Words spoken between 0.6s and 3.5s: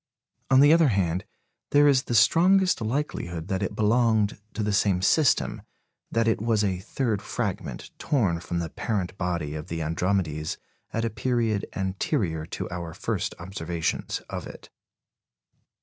the other hand, there is the strongest likelihood